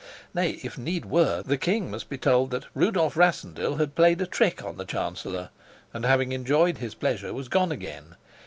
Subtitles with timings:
[0.33, 4.25] Nay, if need were, the king must be told that Rudolf Rassendyll had played a
[4.25, 5.51] trick on the chancellor,
[5.93, 8.15] and, having enjoyed his pleasure, was gone again.